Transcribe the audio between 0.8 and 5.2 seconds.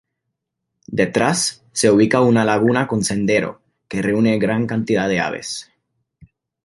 Detrás, se ubica una laguna con sendero, que reúne gran cantidad de